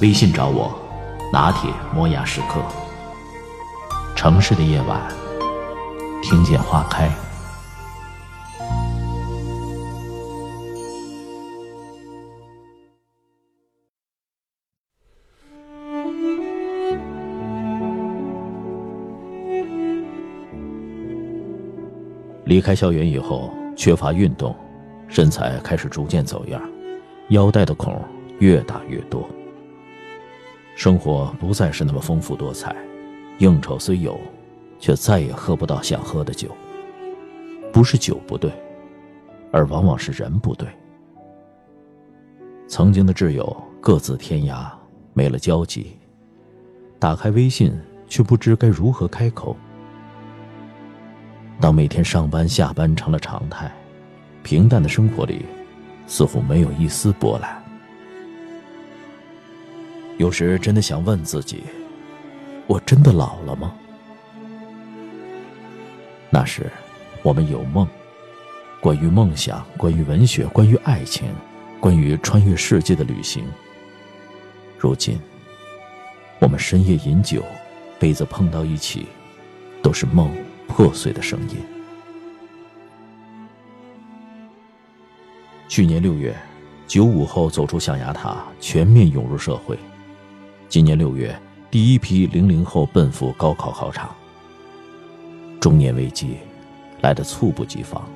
[0.00, 0.72] 微信找我，
[1.30, 2.62] 拿铁磨牙时刻。
[4.16, 4.98] 城市的夜晚，
[6.22, 7.10] 听见花开。
[22.46, 24.56] 离开校园以后，缺乏运动，
[25.08, 26.60] 身材开始逐渐走样，
[27.28, 28.02] 腰带的孔
[28.38, 29.28] 越打越多。
[30.80, 32.74] 生活不再是那么丰富多彩，
[33.36, 34.18] 应酬虽有，
[34.78, 36.56] 却再也喝不到想喝的酒。
[37.70, 38.50] 不是酒不对，
[39.52, 40.66] 而往往是人不对。
[42.66, 44.70] 曾经的挚友各自天涯，
[45.12, 45.98] 没了交集。
[46.98, 47.78] 打开微信，
[48.08, 49.54] 却不知该如何开口。
[51.60, 53.70] 当每天上班下班成了常态，
[54.42, 55.44] 平淡的生活里，
[56.06, 57.59] 似乎没有一丝波澜。
[60.20, 61.62] 有时真的想问自己：
[62.66, 63.74] 我真的老了吗？
[66.28, 66.70] 那时，
[67.22, 67.88] 我们有梦，
[68.82, 71.30] 关于梦想，关于文学，关于爱情，
[71.80, 73.46] 关于穿越世界的旅行。
[74.76, 75.18] 如今，
[76.38, 77.42] 我们深夜饮酒，
[77.98, 79.06] 杯子碰到一起，
[79.82, 80.30] 都是梦
[80.68, 81.56] 破碎的声音。
[85.66, 86.36] 去年六月，
[86.86, 89.78] 九五后走出象牙塔，全面涌入社会。
[90.70, 91.36] 今年六月，
[91.68, 94.14] 第一批零零后奔赴高考考场。
[95.58, 96.36] 中年危机
[97.00, 98.08] 来得猝不及防，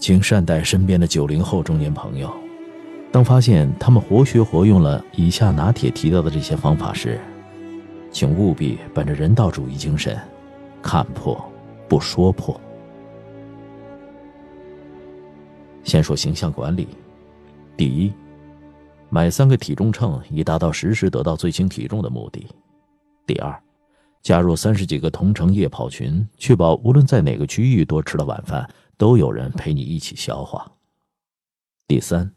[0.00, 2.28] 请善待身边的九零后中年朋友。
[3.12, 7.20] 当发现他们活学活用了以下拿铁提到的这些方法时，
[8.10, 10.18] 请务必本着人道主义精神，
[10.82, 11.40] 看破
[11.88, 12.60] 不说破。
[15.84, 16.88] 先说形象管理，
[17.76, 18.12] 第一，
[19.10, 22.46] 买三个体重秤以达到实时得到最新体重的目的；
[23.26, 23.58] 第二，
[24.22, 28.68] 加入三十几个同城夜跑群，确保无论在哪个区域多吃了晚饭，
[28.98, 30.60] 都有人陪你一起消化；
[31.86, 32.30] 第三，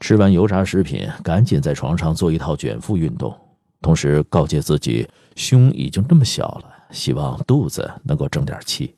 [0.00, 3.32] 吃完油炸食品，赶紧在床上做一套卷腹运动，
[3.80, 8.96] 同时告诫自己，胸已经这么小了，希望肚子能够争点气。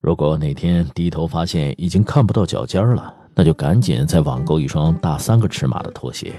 [0.00, 6.32] 如果哪天低头发现已经看不到脚尖了，那就赶紧再网购一双大三个尺码的拖鞋。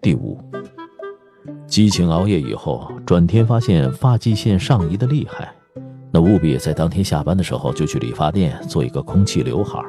[0.00, 0.38] 第五，
[1.66, 5.52] 激情熬夜以后，转天发现发际线上移的厉害，
[6.10, 9.80] 那务必在当天下班的时候就去理发店做一个空气刘海。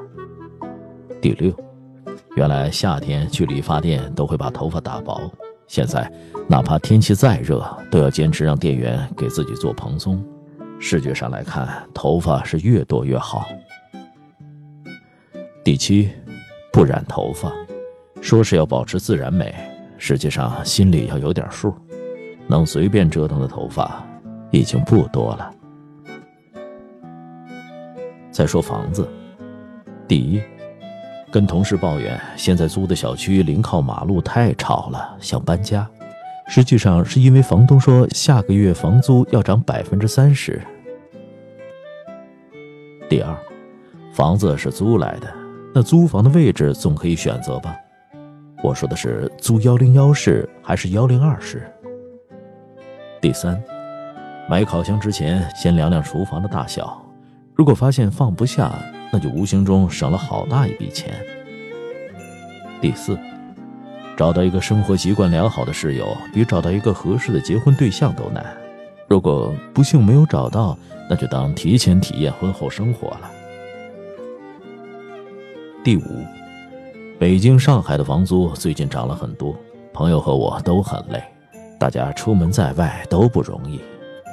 [1.22, 1.54] 第六，
[2.36, 5.20] 原来夏天去理发店都会把头发打薄，
[5.68, 6.12] 现在
[6.48, 10.24] 哪怕天气再热，都要坚持让店员给自己做蓬松。
[10.80, 13.48] 视觉上来看，头发是越多越好。
[15.68, 16.10] 第七，
[16.72, 17.52] 不染头发，
[18.22, 19.54] 说是要保持自然美，
[19.98, 21.76] 实际上心里要有点数。
[22.48, 24.02] 能随便折腾的头发
[24.50, 25.54] 已经不多了。
[28.32, 29.06] 再说房子，
[30.08, 30.42] 第一，
[31.30, 35.86] 跟同事抱怨现在租的小区临靠马路太吵了，想搬家。
[36.48, 40.62] 实际上是因为房东说下个月房租要涨百分之三十。
[43.10, 43.38] 第二，
[44.14, 45.28] 房子是租来的，
[45.78, 47.76] 那租房的位置总可以选择吧？
[48.64, 51.72] 我说的是租幺零幺室还是幺零二室？
[53.22, 53.62] 第三，
[54.50, 57.00] 买烤箱之前先量量厨房的大小，
[57.54, 58.74] 如果发现放不下，
[59.14, 61.14] 那就无形中省了好大一笔钱。
[62.82, 63.16] 第四。
[64.18, 68.44] 找到一个生活习惯良好的室友，比找到一个合适的结婚对象都难。
[69.08, 70.76] 如果不幸没有找到，
[71.08, 73.32] 那就当提前体验婚后生活了。
[75.84, 76.02] 第五，
[77.20, 79.56] 北京、上海的房租最近涨了很多，
[79.94, 81.24] 朋友和我都很累，
[81.80, 83.80] 大家出门在外都不容易。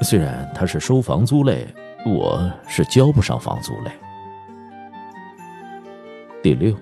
[0.02, 1.66] 虽然他是收房租累，
[2.04, 3.90] 我是交不上房租累。
[6.42, 6.74] 第六。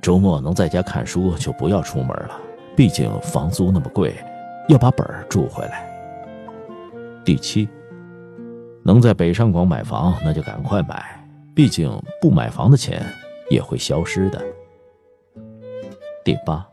[0.00, 2.40] 周末能在家看书就不要出门了，
[2.74, 4.14] 毕竟房租那么贵，
[4.66, 5.86] 要把本儿住回来。
[7.22, 7.68] 第七，
[8.82, 11.04] 能在北上广买房那就赶快买，
[11.54, 11.92] 毕竟
[12.22, 13.04] 不买房的钱
[13.52, 14.42] 也会消失的。
[16.24, 16.66] 第八，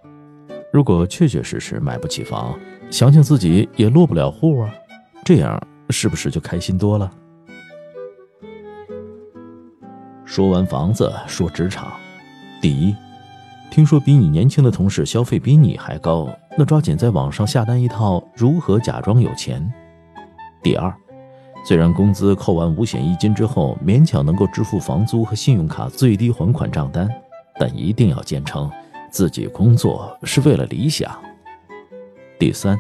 [0.72, 2.58] 如果确确实实买不起房，
[2.90, 4.74] 想想自己也落不了户啊，
[5.26, 7.12] 这样是不是就开心多了？
[10.24, 11.92] 说完房子，说职场。
[12.62, 12.96] 第一，
[13.70, 19.70] 听说比你年轻的同事消费比你还高，那抓紧在网上下单一套如何假装有钱。
[20.64, 20.96] 第二，
[21.64, 27.10] 虽然工资扣完五险一金之后勉强能够支付房租和信用卡最低还款账单，
[27.60, 28.70] 但一定要坚称
[29.12, 31.12] 自己工作是为了理想。
[32.40, 32.80] 第三，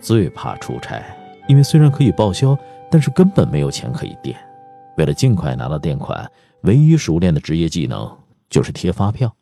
[0.00, 1.02] 最怕出差，
[1.48, 2.56] 因为虽然可以报销，
[2.90, 4.36] 但是根本没有钱可以垫。
[4.96, 6.30] 为了尽快拿到垫款。
[6.64, 8.10] 唯一熟练的职业技能
[8.48, 9.36] 就是贴发票。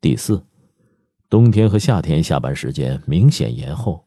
[0.00, 0.44] 第四，
[1.30, 4.04] 冬天和夏天下班时间明显延后，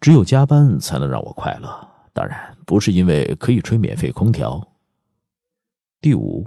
[0.00, 1.91] 只有加班才能让我快乐。
[2.12, 4.68] 当然，不是因为可以吹免费空调。
[6.00, 6.46] 第五，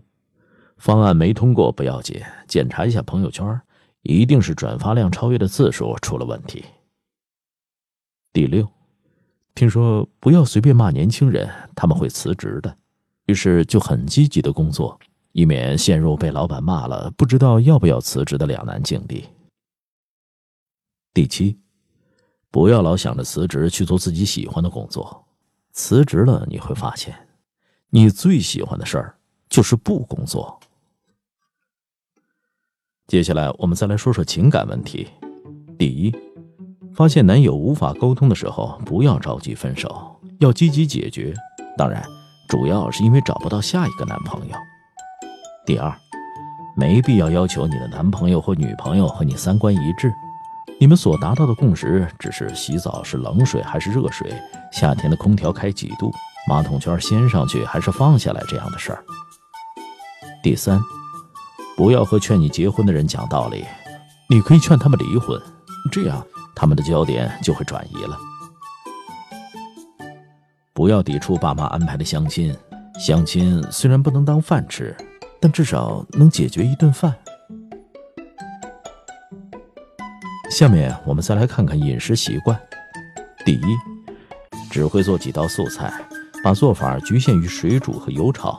[0.78, 3.60] 方案没通过不要紧，检查一下朋友圈，
[4.04, 6.64] 一定是转发量超越的次数出了问题。
[8.32, 8.68] 第六，
[9.56, 12.78] 听说不要随便骂年轻人，他们会辞职的。
[13.26, 15.00] 于是就很积极的工作，
[15.32, 19.26] 以免陷入被老板骂了不知道要不要辞职的两难境地。
[21.12, 21.58] 第七，
[22.52, 25.25] 不要老想着辞职去做自己喜欢的工作，
[25.76, 27.14] 辞职了你会发现，
[27.90, 29.18] 你最喜欢的事儿
[29.50, 30.58] 就是不工作。
[33.08, 35.06] 接下来我们再来说说情感问题。
[35.78, 36.16] 第一，
[36.94, 41.34] 发现男友无法沟通的时候，不要着急分手，要积极解决。
[41.78, 42.04] 当然。
[42.48, 44.56] 主要是因为找不到下一个男朋友。
[45.66, 45.92] 第二，
[46.78, 50.14] 没必要要求你的男朋友或女朋友和你三观一致，
[50.78, 54.30] 你们所达到的共识只是洗澡是冷水还是热水，
[54.74, 56.12] 夏天的空调开几度，
[56.50, 59.04] 马桶圈掀上去还是放下来这样的事儿。
[60.44, 60.80] 第三，
[61.78, 63.64] 不要和劝你结婚的人讲道理，
[64.30, 65.42] 你可以劝他们离婚，
[65.92, 66.22] 这样
[66.54, 68.18] 他们的焦点就会转移了。
[70.74, 72.54] 不要抵触爸妈安排的相亲，
[73.00, 74.96] 相亲虽然不能当饭吃，
[75.40, 77.16] 但至少能解决一顿饭。
[80.56, 82.58] 下面我们再来看看饮食习惯。
[83.44, 83.78] 第一，
[84.72, 85.94] 只会做几道素菜，
[86.42, 88.58] 把做法局限于水煮和油炒，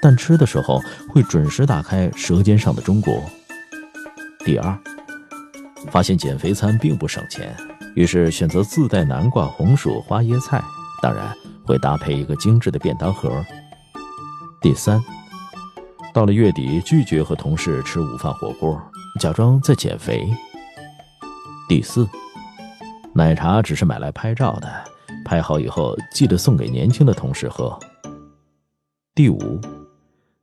[0.00, 3.14] 但吃的时候会准时打开《舌尖上的中国》。
[4.44, 4.78] 第二，
[5.90, 7.52] 发现减肥餐并不省钱，
[7.96, 10.62] 于是选择自带南瓜、红薯、花椰菜。
[11.02, 11.36] 当然
[11.66, 13.44] 会搭配一个精致的便当盒。
[14.62, 15.02] 第三，
[16.12, 18.80] 到了月底拒绝和同事吃午饭火锅，
[19.18, 20.32] 假装在减肥。
[21.66, 22.06] 第四，
[23.14, 24.84] 奶茶只是买来拍照的，
[25.24, 27.78] 拍好以后记得送给年轻的同事喝。
[29.14, 29.58] 第五，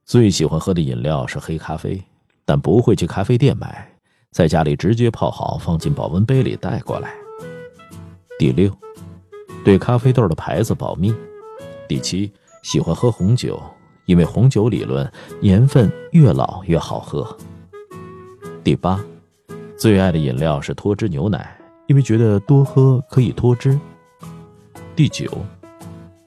[0.04, 2.02] 最喜欢喝的饮料是黑咖啡，
[2.44, 3.88] 但不会去咖啡店买，
[4.32, 7.14] 在家里直接泡好，放进保温杯里带过来。
[8.40, 8.76] 第六。
[9.64, 11.14] 对咖啡豆的牌子保密。
[11.88, 12.34] 第七，
[12.64, 13.62] 喜欢喝红酒，
[14.06, 15.08] 因为红酒理论，
[15.40, 17.38] 年份越老越好喝。
[18.64, 19.00] 第八，
[19.82, 21.58] 最爱的饮料是脱脂牛奶，
[21.88, 23.80] 因为觉得多喝可以脱脂。
[24.96, 25.28] 第九，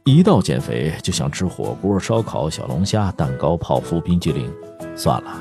[0.03, 4.53] 一到减肥就想吃火锅、烧烤、小龙虾、蛋糕、泡芙、冰激凌，
[4.97, 5.41] 算了，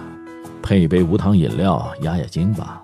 [0.62, 2.84] 配一杯无糖饮料压压惊吧。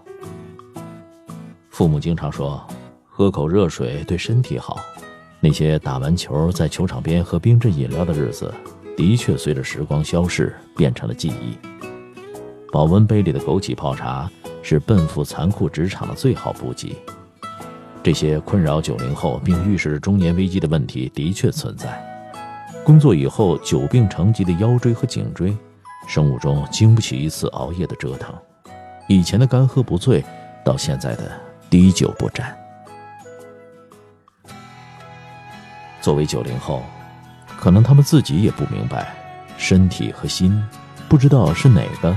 [1.70, 2.66] 父母经常说，
[3.08, 4.80] 喝口热水对身体好。
[5.40, 8.52] 那些打完球在球场边喝冰镇饮料的日子，
[8.98, 11.56] 的确随着时光消逝变成了记忆。
[12.72, 14.28] 保温杯里的枸杞泡茶
[14.70, 16.96] 是奔赴残酷职场的最好补给。
[18.04, 22.00] 这些困扰九零后并预示着中年危机的问题的确存在。
[22.86, 25.58] 工作以后久病成疾的腰椎和颈椎，
[26.08, 28.32] 生物钟经不起一次熬夜的折腾。
[29.08, 30.24] 以前的干喝不醉，
[30.64, 31.32] 到现在的
[31.68, 32.56] 滴酒不沾。
[36.00, 36.84] 作为九零后，
[37.58, 39.16] 可能他们自己也不明白，
[39.58, 40.64] 身体和心，
[41.10, 42.16] 不知道是哪个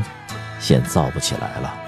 [0.61, 1.79] 先造不起来了。